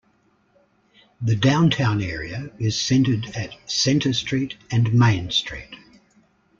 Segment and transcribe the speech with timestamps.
[1.21, 5.75] The downtown area is centred at Centre Street and Main Street.